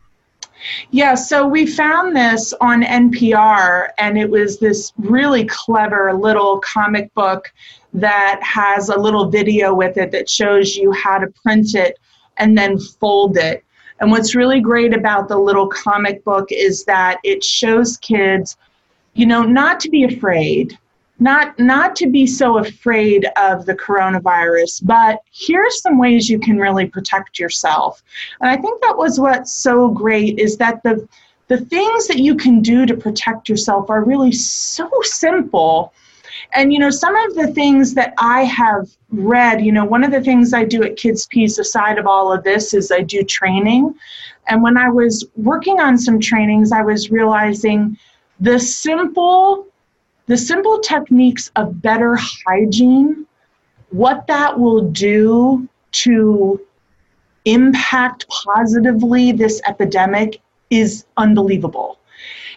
Yeah, 0.92 1.16
so 1.16 1.48
we 1.48 1.66
found 1.66 2.16
this 2.16 2.54
on 2.62 2.84
NPR, 2.84 3.90
and 3.98 4.18
it 4.18 4.30
was 4.30 4.60
this 4.60 4.94
really 4.98 5.46
clever 5.46 6.14
little 6.14 6.60
comic 6.60 7.14
book 7.14 7.52
that 7.94 8.40
has 8.42 8.90
a 8.90 8.98
little 8.98 9.30
video 9.30 9.74
with 9.74 9.98
it 9.98 10.12
that 10.12 10.30
shows 10.30 10.76
you 10.76 10.92
how 10.92 11.18
to 11.18 11.28
print 11.44 11.76
it 11.76 12.00
and 12.38 12.58
then 12.58 12.80
fold 12.80 13.38
it. 13.38 13.64
And 14.00 14.12
what's 14.12 14.36
really 14.36 14.60
great 14.60 14.94
about 14.94 15.28
the 15.28 15.38
little 15.38 15.68
comic 15.68 16.24
book 16.24 16.52
is 16.52 16.84
that 16.86 17.20
it 17.24 17.44
shows 17.44 17.98
kids 17.98 18.58
you 19.18 19.26
know, 19.26 19.42
not 19.42 19.80
to 19.82 19.90
be 19.90 20.04
afraid, 20.04 20.78
not 21.20 21.58
not 21.58 21.96
to 21.98 22.08
be 22.08 22.28
so 22.28 22.60
afraid 22.60 23.28
of 23.38 23.66
the 23.66 23.76
coronavirus, 23.76 24.86
but 24.86 25.20
here's 25.32 25.82
some 25.82 25.98
ways 25.98 26.30
you 26.30 26.40
can 26.40 26.58
really 26.58 26.86
protect 26.86 27.40
yourself. 27.40 28.04
And 28.42 28.50
I 28.50 28.58
think 28.58 28.82
that 28.82 28.98
was 28.98 29.20
what's 29.20 29.52
so 29.52 29.90
great 29.90 30.40
is 30.40 30.58
that 30.58 30.84
the 30.84 31.08
the 31.48 31.60
things 31.60 32.08
that 32.08 32.20
you 32.20 32.36
can 32.36 32.62
do 32.62 32.86
to 32.86 32.96
protect 32.96 33.50
yourself 33.50 33.90
are 33.90 34.04
really 34.04 34.32
so 34.32 34.90
simple. 35.02 35.94
And 36.54 36.72
you 36.72 36.80
know, 36.80 36.92
some 36.92 37.16
of 37.16 37.36
the 37.36 37.48
things 37.48 37.94
that 37.96 38.14
I 38.20 38.44
have 38.44 38.88
read, 39.10 39.66
you 39.66 39.72
know, 39.72 39.86
one 39.86 40.04
of 40.04 40.12
the 40.12 40.22
things 40.22 40.54
I 40.54 40.66
do 40.66 40.84
at 40.84 40.98
KidsPeace 40.98 41.58
aside 41.58 41.98
of 41.98 42.06
all 42.06 42.32
of 42.32 42.44
this 42.44 42.74
is 42.74 42.92
I 42.92 43.02
do 43.02 43.24
training. 43.24 43.96
And 44.48 44.62
when 44.62 44.78
I 44.78 44.90
was 44.90 45.26
working 45.36 45.80
on 45.80 45.98
some 45.98 46.20
trainings, 46.20 46.72
I 46.72 46.82
was 46.82 47.10
realizing 47.10 47.98
the 48.40 48.60
simple 48.60 49.68
the 50.28 50.38
simple 50.38 50.80
techniques 50.80 51.52
of 51.56 51.82
better 51.82 52.18
hygiene 52.46 53.26
what 53.90 54.28
that 54.28 54.60
will 54.60 54.82
do 54.90 55.68
to 55.92 56.60
impact 57.46 58.26
positively 58.30 59.32
this 59.32 59.62
epidemic 59.68 60.40
is 60.70 61.06
unbelievable 61.16 62.00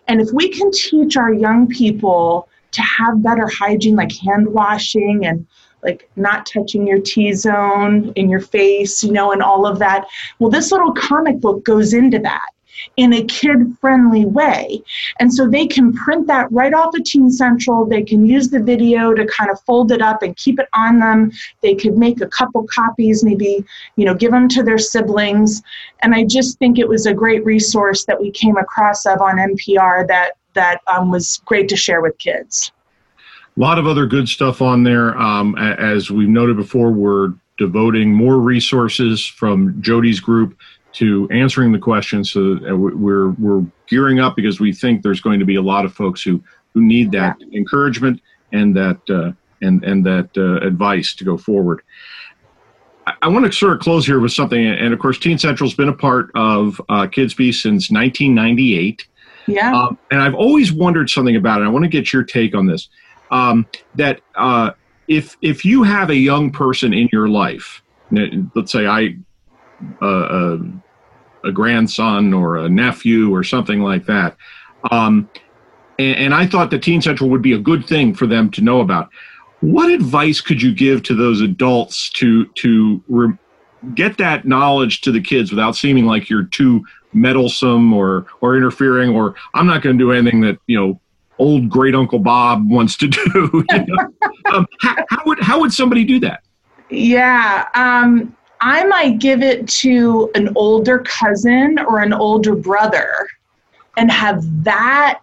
and 0.08 0.20
if 0.20 0.28
we 0.32 0.48
can 0.48 0.70
teach 0.72 1.16
our 1.16 1.32
young 1.32 1.68
people 1.68 2.48
to 2.72 2.82
have 2.82 3.22
better 3.22 3.48
hygiene 3.48 3.96
like 3.96 4.12
hand 4.12 4.48
washing 4.48 5.26
and 5.26 5.46
like 5.82 6.10
not 6.16 6.46
touching 6.46 6.86
your 6.86 7.00
T 7.00 7.32
zone 7.32 8.12
in 8.16 8.28
your 8.28 8.40
face, 8.40 9.02
you 9.02 9.12
know, 9.12 9.32
and 9.32 9.42
all 9.42 9.66
of 9.66 9.78
that. 9.78 10.06
Well, 10.38 10.50
this 10.50 10.70
little 10.70 10.92
comic 10.92 11.40
book 11.40 11.64
goes 11.64 11.94
into 11.94 12.18
that 12.18 12.50
in 12.96 13.12
a 13.12 13.24
kid 13.24 13.76
friendly 13.80 14.24
way. 14.26 14.82
And 15.18 15.32
so 15.32 15.48
they 15.48 15.66
can 15.66 15.92
print 15.92 16.26
that 16.26 16.50
right 16.52 16.74
off 16.74 16.94
of 16.94 17.04
Teen 17.04 17.30
Central. 17.30 17.84
They 17.84 18.02
can 18.02 18.24
use 18.24 18.48
the 18.48 18.60
video 18.60 19.12
to 19.14 19.26
kind 19.26 19.50
of 19.50 19.60
fold 19.62 19.92
it 19.92 20.02
up 20.02 20.22
and 20.22 20.36
keep 20.36 20.58
it 20.58 20.68
on 20.74 20.98
them. 20.98 21.32
They 21.62 21.74
could 21.74 21.96
make 21.96 22.20
a 22.20 22.28
couple 22.28 22.66
copies, 22.66 23.24
maybe, 23.24 23.64
you 23.96 24.04
know, 24.04 24.14
give 24.14 24.30
them 24.30 24.48
to 24.50 24.62
their 24.62 24.78
siblings. 24.78 25.62
And 26.02 26.14
I 26.14 26.24
just 26.24 26.58
think 26.58 26.78
it 26.78 26.88
was 26.88 27.06
a 27.06 27.14
great 27.14 27.44
resource 27.44 28.04
that 28.04 28.20
we 28.20 28.30
came 28.30 28.56
across 28.56 29.06
of 29.06 29.20
on 29.20 29.36
NPR 29.36 30.06
that 30.08 30.32
that 30.54 30.80
um, 30.88 31.10
was 31.10 31.40
great 31.44 31.68
to 31.68 31.76
share 31.76 32.00
with 32.00 32.18
kids. 32.18 32.72
A 33.56 33.60
lot 33.60 33.78
of 33.78 33.86
other 33.86 34.06
good 34.06 34.28
stuff 34.28 34.62
on 34.62 34.82
there. 34.82 35.16
Um, 35.18 35.56
as 35.56 36.10
we've 36.10 36.28
noted 36.28 36.56
before, 36.56 36.90
we're 36.90 37.34
devoting 37.58 38.12
more 38.12 38.38
resources 38.38 39.24
from 39.24 39.80
Jody's 39.82 40.18
group 40.18 40.56
to 40.92 41.28
answering 41.30 41.72
the 41.72 41.78
questions. 41.78 42.30
So 42.30 42.58
we're 42.74 43.30
we're 43.30 43.64
gearing 43.88 44.20
up 44.20 44.36
because 44.36 44.60
we 44.60 44.72
think 44.72 45.02
there's 45.02 45.20
going 45.20 45.38
to 45.38 45.46
be 45.46 45.56
a 45.56 45.62
lot 45.62 45.84
of 45.84 45.92
folks 45.92 46.22
who 46.22 46.42
who 46.74 46.82
need 46.82 47.12
that 47.12 47.36
yeah. 47.40 47.58
encouragement 47.58 48.20
and 48.52 48.76
that 48.76 48.98
uh, 49.08 49.32
and 49.62 49.84
and 49.84 50.04
that 50.06 50.30
uh, 50.36 50.66
advice 50.66 51.14
to 51.14 51.24
go 51.24 51.36
forward. 51.36 51.82
I, 53.06 53.14
I, 53.22 53.28
want 53.28 53.46
to 53.46 53.52
sort 53.52 53.72
of 53.72 53.80
close 53.80 54.06
here 54.06 54.20
with 54.20 54.32
something, 54.32 54.66
and 54.66 54.92
of 54.92 54.98
course, 54.98 55.18
Teen 55.18 55.38
Central's 55.38 55.74
been 55.74 55.88
a 55.88 55.94
part 55.94 56.30
of 56.34 56.80
uh, 56.88 57.06
KidsPeace 57.06 57.62
since 57.62 57.90
1998. 57.90 59.06
Yeah. 59.46 59.74
Um, 59.74 59.98
and 60.10 60.20
I've 60.20 60.34
always 60.34 60.72
wondered 60.72 61.10
something 61.10 61.36
about 61.36 61.60
it. 61.60 61.64
I 61.64 61.68
want 61.68 61.84
to 61.84 61.88
get 61.88 62.12
your 62.12 62.22
take 62.22 62.54
on 62.54 62.66
this. 62.66 62.88
Um, 63.30 63.66
that 63.94 64.20
uh, 64.36 64.72
if 65.08 65.36
if 65.42 65.64
you 65.64 65.82
have 65.82 66.10
a 66.10 66.16
young 66.16 66.50
person 66.50 66.92
in 66.92 67.08
your 67.12 67.28
life, 67.28 67.82
let's 68.54 68.72
say 68.72 68.86
I 68.86 69.16
a, 70.00 70.06
a, 70.06 70.58
a 71.48 71.52
grandson 71.52 72.32
or 72.32 72.58
a 72.58 72.68
nephew 72.68 73.34
or 73.34 73.42
something 73.42 73.80
like 73.80 74.06
that. 74.06 74.36
Um, 74.90 75.28
and, 75.98 76.16
and, 76.16 76.34
I 76.34 76.46
thought 76.46 76.70
the 76.70 76.78
Teen 76.78 77.02
Central 77.02 77.28
would 77.30 77.42
be 77.42 77.52
a 77.52 77.58
good 77.58 77.86
thing 77.86 78.14
for 78.14 78.26
them 78.26 78.50
to 78.52 78.62
know 78.62 78.80
about. 78.80 79.10
What 79.60 79.90
advice 79.90 80.40
could 80.40 80.62
you 80.62 80.74
give 80.74 81.02
to 81.04 81.14
those 81.14 81.42
adults 81.42 82.08
to 82.10 82.46
to 82.46 83.04
re- 83.08 83.36
get 83.94 84.16
that 84.18 84.46
knowledge 84.46 85.02
to 85.02 85.12
the 85.12 85.20
kids 85.20 85.50
without 85.50 85.76
seeming 85.76 86.06
like 86.06 86.30
you're 86.30 86.44
too 86.44 86.82
meddlesome 87.12 87.92
or 87.92 88.26
or 88.40 88.56
interfering 88.56 89.10
or 89.10 89.34
I'm 89.52 89.66
not 89.66 89.82
going 89.82 89.98
to 89.98 90.04
do 90.04 90.12
anything 90.12 90.40
that 90.42 90.58
you 90.66 90.78
know 90.78 91.00
old 91.38 91.68
great 91.68 91.94
uncle 91.94 92.18
Bob 92.18 92.70
wants 92.70 92.96
to 92.98 93.08
do. 93.08 93.64
You 93.72 93.86
know? 93.86 94.12
um, 94.52 94.66
how, 94.80 94.96
how, 95.08 95.22
would 95.26 95.40
how 95.40 95.60
would 95.60 95.72
somebody 95.72 96.04
do 96.04 96.20
that? 96.20 96.42
Yeah, 96.90 97.68
um, 97.74 98.36
I 98.60 98.84
might 98.84 99.18
give 99.18 99.42
it 99.42 99.66
to 99.68 100.30
an 100.34 100.50
older 100.54 100.98
cousin 101.00 101.78
or 101.78 102.00
an 102.00 102.12
older 102.12 102.54
brother 102.54 103.26
and 103.96 104.10
have 104.10 104.42
that 104.64 105.20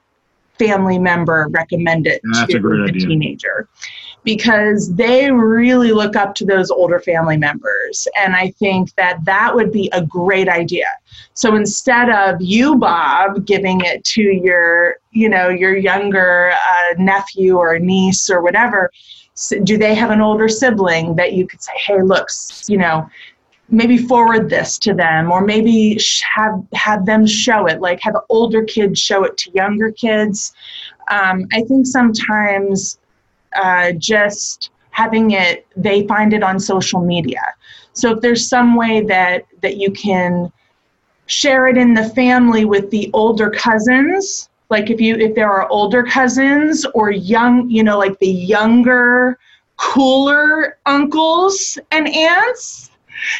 family 0.58 0.98
member 0.98 1.48
recommend 1.52 2.08
it 2.08 2.22
That's 2.34 2.52
to 2.54 2.60
the 2.60 2.86
idea. 2.88 3.08
teenager 3.08 3.68
because 4.24 4.94
they 4.96 5.32
really 5.32 5.92
look 5.92 6.16
up 6.16 6.34
to 6.36 6.46
those 6.46 6.72
older 6.72 7.00
family 7.00 7.38
members 7.38 8.08
and 8.20 8.36
i 8.36 8.50
think 8.52 8.94
that 8.96 9.24
that 9.24 9.54
would 9.54 9.72
be 9.72 9.90
a 9.94 10.04
great 10.04 10.50
idea 10.50 10.88
so 11.34 11.56
instead 11.56 12.10
of 12.10 12.42
you 12.42 12.76
bob 12.76 13.46
giving 13.46 13.82
it 13.82 14.04
to 14.04 14.22
your 14.22 14.96
you 15.12 15.30
know 15.30 15.50
your 15.50 15.78
younger 15.78 16.52
uh, 16.52 16.94
nephew 16.98 17.56
or 17.58 17.78
niece 17.78 18.30
or 18.30 18.42
whatever 18.42 18.90
do 19.64 19.78
they 19.78 19.94
have 19.94 20.10
an 20.10 20.22
older 20.22 20.50
sibling 20.50 21.16
that 21.16 21.34
you 21.34 21.48
could 21.48 21.62
say 21.62 21.72
hey 21.86 22.02
look 22.02 22.28
you 22.68 22.78
know 22.78 23.08
maybe 23.70 23.98
forward 23.98 24.50
this 24.50 24.78
to 24.78 24.94
them 24.94 25.32
or 25.32 25.42
maybe 25.42 26.00
have 26.36 26.64
have 26.74 27.06
them 27.06 27.26
show 27.26 27.66
it 27.68 27.82
like 27.82 28.00
have 28.02 28.16
older 28.30 28.64
kids 28.64 29.00
show 29.00 29.24
it 29.24 29.38
to 29.38 29.52
younger 29.52 29.92
kids? 29.92 30.54
Um, 31.10 31.48
i 31.54 31.62
think 31.62 31.86
sometimes 31.86 33.00
uh, 33.56 33.92
just 33.94 34.72
having 34.92 35.32
it 35.32 35.68
they 35.76 36.08
find 36.08 36.34
it 36.34 36.44
on 36.44 36.60
social 36.60 37.02
media. 37.02 37.42
So 37.94 38.12
if 38.12 38.22
there's 38.22 38.48
some 38.48 38.76
way 38.76 39.02
that 39.02 39.46
that 39.62 39.78
you 39.78 39.92
can 39.92 40.52
share 41.28 41.68
it 41.68 41.78
in 41.78 41.94
the 41.94 42.10
family 42.10 42.66
with 42.66 42.90
the 42.90 43.10
older 43.14 43.50
cousins 43.50 44.47
like 44.70 44.90
if 44.90 45.00
you 45.00 45.16
if 45.16 45.36
there 45.36 45.52
are 45.52 45.70
older 45.70 46.04
cousins 46.04 46.86
or 46.94 47.12
young 47.12 47.70
you 47.70 47.84
know 47.84 47.98
like 47.98 48.18
the 48.20 48.28
younger 48.28 49.38
cooler 49.78 50.78
uncles 50.86 51.78
and 51.92 52.08
aunts 52.08 52.92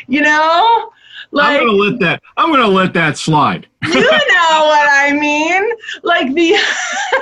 you 0.08 0.22
know 0.22 0.92
like, 1.32 1.60
I'm 1.60 1.68
gonna 1.68 1.78
let 1.78 2.00
that. 2.00 2.24
I'm 2.38 2.52
gonna 2.52 2.68
let 2.68 2.94
that 2.94 3.18
slide. 3.18 3.68
you 3.84 3.94
know 4.02 4.08
what 4.10 4.90
I 4.90 5.12
mean? 5.14 5.70
Like 6.04 6.34
the 6.34 6.56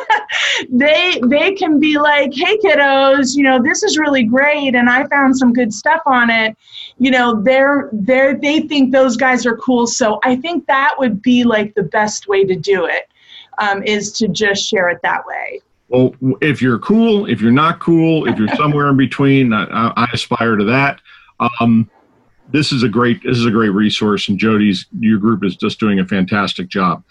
they 0.69 1.19
they 1.27 1.53
can 1.53 1.79
be 1.79 1.97
like, 1.97 2.31
"Hey 2.33 2.57
kiddos, 2.57 3.35
you 3.35 3.43
know 3.43 3.61
this 3.61 3.83
is 3.83 3.97
really 3.97 4.23
great, 4.23 4.75
and 4.75 4.89
I 4.89 5.07
found 5.07 5.37
some 5.37 5.53
good 5.53 5.73
stuff 5.73 6.01
on 6.05 6.29
it." 6.29 6.55
You 6.99 7.11
know, 7.11 7.41
they're 7.41 7.89
they're 7.93 8.35
they 8.35 8.61
think 8.61 8.91
those 8.91 9.17
guys 9.17 9.45
are 9.45 9.57
cool. 9.57 9.87
So 9.87 10.19
I 10.23 10.35
think 10.35 10.67
that 10.67 10.95
would 10.99 11.21
be 11.21 11.43
like 11.43 11.73
the 11.73 11.83
best 11.83 12.27
way 12.27 12.43
to 12.45 12.55
do 12.55 12.85
it, 12.85 13.09
um, 13.59 13.83
is 13.83 14.11
to 14.13 14.27
just 14.27 14.67
share 14.67 14.89
it 14.89 14.99
that 15.03 15.25
way. 15.25 15.61
Well, 15.89 16.15
if 16.41 16.61
you're 16.61 16.79
cool, 16.79 17.27
if 17.27 17.41
you're 17.41 17.51
not 17.51 17.79
cool, 17.79 18.27
if 18.27 18.37
you're 18.39 18.55
somewhere 18.55 18.89
in 18.89 18.97
between, 18.97 19.53
I, 19.53 19.93
I 19.95 20.07
aspire 20.13 20.55
to 20.55 20.65
that. 20.65 20.99
Um, 21.59 21.89
this 22.49 22.71
is 22.71 22.83
a 22.83 22.89
great 22.89 23.21
this 23.23 23.37
is 23.37 23.45
a 23.45 23.51
great 23.51 23.69
resource, 23.69 24.29
and 24.29 24.37
Jody's 24.37 24.85
your 24.99 25.19
group 25.19 25.43
is 25.43 25.55
just 25.55 25.79
doing 25.79 25.99
a 25.99 26.05
fantastic 26.05 26.67
job. 26.69 27.03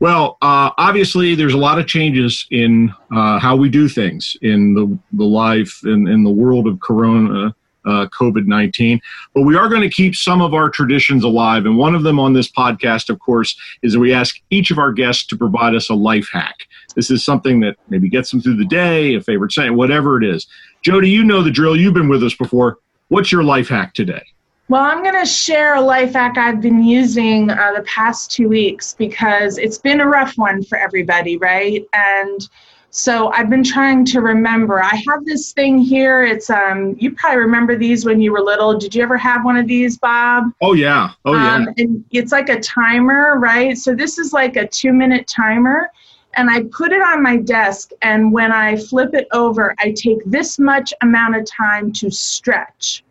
Well, 0.00 0.36
uh, 0.42 0.70
obviously, 0.78 1.36
there's 1.36 1.54
a 1.54 1.58
lot 1.58 1.78
of 1.78 1.86
changes 1.86 2.46
in 2.50 2.92
uh, 3.14 3.38
how 3.38 3.54
we 3.54 3.68
do 3.68 3.88
things 3.88 4.36
in 4.42 4.74
the, 4.74 4.98
the 5.12 5.24
life 5.24 5.80
in, 5.84 6.08
in 6.08 6.24
the 6.24 6.30
world 6.30 6.66
of 6.66 6.80
Corona. 6.80 7.54
Uh, 7.84 8.06
COVID 8.06 8.46
19. 8.46 9.00
But 9.34 9.42
we 9.42 9.56
are 9.56 9.68
going 9.68 9.82
to 9.82 9.90
keep 9.90 10.14
some 10.14 10.40
of 10.40 10.54
our 10.54 10.70
traditions 10.70 11.24
alive. 11.24 11.66
And 11.66 11.76
one 11.76 11.94
of 11.94 12.04
them 12.04 12.20
on 12.20 12.32
this 12.32 12.50
podcast, 12.50 13.10
of 13.10 13.18
course, 13.18 13.58
is 13.82 13.94
that 13.94 13.98
we 13.98 14.12
ask 14.12 14.36
each 14.50 14.70
of 14.70 14.78
our 14.78 14.92
guests 14.92 15.26
to 15.26 15.36
provide 15.36 15.74
us 15.74 15.88
a 15.88 15.94
life 15.94 16.28
hack. 16.32 16.54
This 16.94 17.10
is 17.10 17.24
something 17.24 17.60
that 17.60 17.76
maybe 17.88 18.08
gets 18.08 18.30
them 18.30 18.40
through 18.40 18.56
the 18.56 18.66
day, 18.66 19.14
a 19.14 19.20
favorite 19.20 19.52
saying, 19.52 19.76
whatever 19.76 20.22
it 20.22 20.24
is. 20.24 20.46
Jody, 20.82 21.10
you 21.10 21.24
know 21.24 21.42
the 21.42 21.50
drill. 21.50 21.76
You've 21.76 21.94
been 21.94 22.08
with 22.08 22.22
us 22.22 22.34
before. 22.34 22.78
What's 23.08 23.32
your 23.32 23.42
life 23.42 23.68
hack 23.68 23.94
today? 23.94 24.22
Well, 24.68 24.82
I'm 24.82 25.02
going 25.02 25.20
to 25.20 25.26
share 25.26 25.74
a 25.74 25.80
life 25.80 26.14
hack 26.14 26.38
I've 26.38 26.60
been 26.60 26.82
using 26.82 27.50
uh, 27.50 27.72
the 27.76 27.82
past 27.82 28.30
two 28.30 28.48
weeks 28.48 28.94
because 28.94 29.58
it's 29.58 29.76
been 29.76 30.00
a 30.00 30.06
rough 30.06 30.38
one 30.38 30.62
for 30.64 30.78
everybody, 30.78 31.36
right? 31.36 31.84
And 31.92 32.48
so 32.94 33.32
I've 33.32 33.48
been 33.48 33.64
trying 33.64 34.04
to 34.04 34.20
remember. 34.20 34.82
I 34.82 35.02
have 35.08 35.24
this 35.24 35.52
thing 35.52 35.78
here. 35.78 36.24
It's 36.24 36.50
um 36.50 36.94
you 36.98 37.12
probably 37.12 37.38
remember 37.38 37.74
these 37.74 38.04
when 38.04 38.20
you 38.20 38.32
were 38.32 38.40
little. 38.42 38.78
Did 38.78 38.94
you 38.94 39.02
ever 39.02 39.16
have 39.16 39.46
one 39.46 39.56
of 39.56 39.66
these, 39.66 39.96
Bob? 39.96 40.52
Oh 40.60 40.74
yeah. 40.74 41.12
Oh 41.24 41.32
yeah. 41.32 41.54
Um, 41.54 41.68
and 41.78 42.04
it's 42.10 42.32
like 42.32 42.50
a 42.50 42.60
timer, 42.60 43.38
right? 43.38 43.78
So 43.78 43.94
this 43.94 44.18
is 44.18 44.34
like 44.34 44.56
a 44.56 44.66
2-minute 44.66 45.26
timer 45.26 45.90
and 46.34 46.50
I 46.50 46.64
put 46.64 46.92
it 46.92 47.00
on 47.00 47.22
my 47.22 47.38
desk 47.38 47.92
and 48.02 48.30
when 48.30 48.52
I 48.52 48.76
flip 48.76 49.14
it 49.14 49.26
over, 49.32 49.74
I 49.78 49.92
take 49.92 50.22
this 50.26 50.58
much 50.58 50.92
amount 51.00 51.36
of 51.36 51.46
time 51.46 51.92
to 51.94 52.10
stretch. 52.10 53.04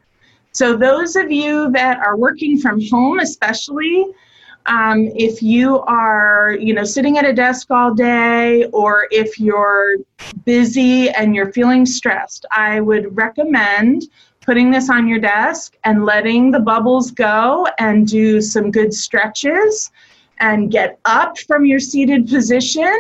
So 0.52 0.78
those 0.78 1.16
of 1.16 1.32
you 1.32 1.72
that 1.72 1.98
are 1.98 2.18
working 2.18 2.60
from 2.60 2.80
home, 2.88 3.20
especially, 3.20 4.06
um, 4.66 5.10
if 5.16 5.42
you 5.42 5.80
are, 5.82 6.58
you 6.60 6.74
know, 6.74 6.84
sitting 6.84 7.18
at 7.18 7.26
a 7.26 7.34
desk 7.34 7.72
all 7.72 7.94
day, 7.94 8.66
or 8.66 9.08
if 9.12 9.40
you're 9.40 9.98
busy 10.46 11.10
and 11.10 11.36
you're 11.36 11.52
feeling 11.52 11.86
stressed, 11.86 12.46
I 12.52 12.80
would 12.80 13.16
recommend 13.16 14.04
putting 14.42 14.72
this 14.72 14.90
on 14.90 15.08
your 15.08 15.20
desk 15.20 15.78
and 15.84 16.06
letting 16.06 16.52
the 16.52 16.60
bubbles 16.60 17.12
go 17.12 17.68
and 17.80 18.08
do 18.08 18.42
some 18.42 18.72
good 18.72 18.94
stretches 18.94 19.92
and 20.40 20.72
get 20.72 21.00
up 21.06 21.38
from 21.40 21.66
your 21.66 21.80
seated 21.80 22.28
position 22.28 22.98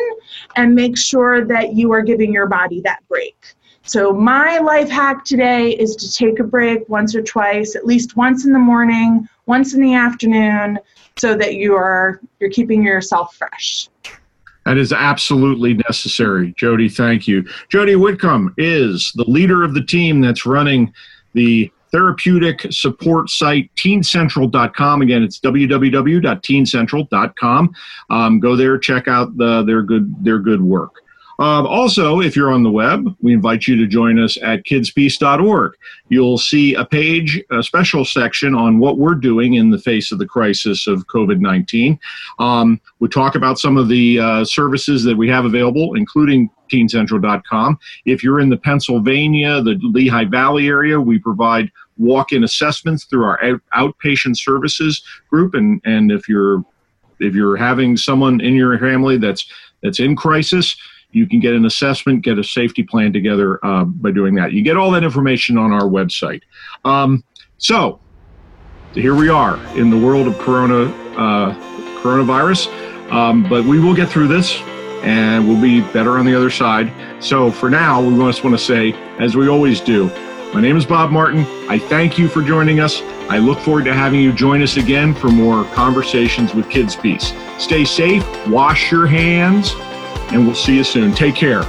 and 0.56 0.75
make 0.75 0.96
sure 0.98 1.44
that 1.46 1.74
you 1.74 1.91
are 1.91 2.01
giving 2.01 2.32
your 2.32 2.48
body 2.48 2.82
that 2.82 3.00
break. 3.08 3.56
So, 3.83 4.13
my 4.13 4.59
life 4.59 4.89
hack 4.89 5.25
today 5.25 5.71
is 5.71 5.95
to 5.97 6.11
take 6.11 6.39
a 6.39 6.43
break 6.43 6.88
once 6.88 7.15
or 7.15 7.23
twice, 7.23 7.75
at 7.75 7.85
least 7.85 8.15
once 8.15 8.45
in 8.45 8.53
the 8.53 8.59
morning, 8.59 9.27
once 9.47 9.73
in 9.73 9.81
the 9.81 9.95
afternoon, 9.95 10.79
so 11.17 11.35
that 11.35 11.55
you 11.55 11.75
are 11.75 12.21
you're 12.39 12.51
keeping 12.51 12.83
yourself 12.83 13.35
fresh. 13.35 13.89
That 14.65 14.77
is 14.77 14.93
absolutely 14.93 15.73
necessary. 15.73 16.53
Jody, 16.55 16.88
thank 16.88 17.27
you. 17.27 17.43
Jody 17.69 17.95
Whitcomb 17.95 18.53
is 18.57 19.11
the 19.15 19.25
leader 19.27 19.63
of 19.63 19.73
the 19.73 19.83
team 19.83 20.21
that's 20.21 20.45
running 20.45 20.93
the 21.33 21.71
therapeutic 21.91 22.71
support 22.71 23.29
site 23.29 23.69
teencentral.com 23.75 25.01
again 25.01 25.23
it's 25.23 25.41
www.teencentral.com 25.41 27.75
um, 28.09 28.39
go 28.39 28.55
there 28.55 28.77
check 28.77 29.09
out 29.09 29.35
the, 29.35 29.61
their 29.63 29.81
good 29.81 30.15
their 30.23 30.39
good 30.39 30.61
work 30.61 31.01
um, 31.41 31.65
also, 31.65 32.21
if 32.21 32.36
you're 32.36 32.51
on 32.51 32.62
the 32.62 32.69
web, 32.69 33.15
we 33.19 33.33
invite 33.33 33.65
you 33.65 33.75
to 33.77 33.88
join 33.88 34.19
us 34.19 34.38
at 34.43 34.63
kidspeace.org. 34.63 35.74
You'll 36.07 36.38
see 36.38 36.75
a 36.75 36.86
page, 36.86 37.41
a 37.50 37.63
special 37.63 38.05
section 38.05 38.53
on 38.53 38.77
what 38.77 39.00
we're 39.00 39.15
doing 39.15 39.55
in 39.55 39.71
the 39.71 39.79
face 39.79 40.12
of 40.12 40.19
the 40.19 40.27
crisis 40.27 40.86
of 40.86 41.07
COVID 41.07 41.39
19. 41.39 42.00
Um, 42.38 42.79
we 43.00 43.07
talk 43.07 43.33
about 43.33 43.57
some 43.57 43.75
of 43.75 43.88
the 43.88 44.19
uh, 44.19 44.45
services 44.45 45.03
that 45.03 45.17
we 45.17 45.27
have 45.29 45.45
available, 45.45 45.95
including 45.95 46.48
teencentral.com. 46.71 47.79
If 48.05 48.24
you're 48.24 48.39
in 48.39 48.50
the 48.50 48.57
Pennsylvania, 48.57 49.63
the 49.63 49.79
Lehigh 49.81 50.25
Valley 50.25 50.67
area, 50.67 51.01
we 51.01 51.18
provide 51.18 51.72
walk-in 51.98 52.44
assessments 52.44 53.05
through 53.05 53.25
our 53.25 53.44
out- 53.44 53.61
outpatient 53.74 54.37
services 54.37 55.01
group. 55.31 55.55
And, 55.55 55.81
and 55.85 56.11
if 56.11 56.29
you're 56.29 56.63
if 57.20 57.33
you're 57.33 57.57
having 57.57 57.98
someone 57.98 58.42
in 58.42 58.53
your 58.53 58.77
family 58.77 59.18
that's 59.18 59.48
that's 59.81 60.00
in 60.00 60.16
crisis, 60.16 60.75
you 61.11 61.27
can 61.27 61.39
get 61.39 61.53
an 61.53 61.65
assessment, 61.65 62.24
get 62.24 62.39
a 62.39 62.43
safety 62.43 62.83
plan 62.83 63.13
together 63.13 63.63
uh, 63.65 63.83
by 63.83 64.11
doing 64.11 64.35
that. 64.35 64.53
You 64.53 64.61
get 64.61 64.77
all 64.77 64.91
that 64.91 65.03
information 65.03 65.57
on 65.57 65.71
our 65.71 65.83
website. 65.83 66.41
Um, 66.85 67.24
so 67.57 68.00
here 68.93 69.15
we 69.15 69.29
are 69.29 69.57
in 69.77 69.89
the 69.89 69.97
world 69.97 70.27
of 70.27 70.37
corona 70.39 70.85
uh, 71.17 71.53
coronavirus, 72.01 72.67
um, 73.11 73.47
but 73.47 73.63
we 73.65 73.79
will 73.79 73.93
get 73.93 74.09
through 74.09 74.27
this 74.27 74.59
and 75.03 75.47
we'll 75.47 75.61
be 75.61 75.81
better 75.93 76.17
on 76.17 76.25
the 76.25 76.35
other 76.35 76.50
side. 76.50 76.91
So 77.24 77.51
for 77.51 77.69
now, 77.69 78.01
we 78.01 78.15
just 78.17 78.43
want 78.43 78.57
to 78.57 78.63
say, 78.63 78.93
as 79.19 79.35
we 79.35 79.47
always 79.47 79.79
do, 79.79 80.07
my 80.53 80.59
name 80.59 80.75
is 80.75 80.85
Bob 80.85 81.11
Martin. 81.11 81.45
I 81.69 81.79
thank 81.79 82.17
you 82.17 82.27
for 82.27 82.41
joining 82.41 82.81
us. 82.81 83.01
I 83.29 83.37
look 83.37 83.57
forward 83.59 83.85
to 83.85 83.93
having 83.93 84.19
you 84.19 84.33
join 84.33 84.61
us 84.61 84.75
again 84.75 85.15
for 85.15 85.29
more 85.29 85.63
conversations 85.74 86.53
with 86.53 86.65
KidsPeace. 86.65 87.59
Stay 87.59 87.85
safe, 87.85 88.25
wash 88.47 88.91
your 88.91 89.07
hands, 89.07 89.74
and 90.31 90.46
we'll 90.46 90.55
see 90.55 90.75
you 90.75 90.83
soon. 90.83 91.13
Take 91.13 91.35
care. 91.35 91.63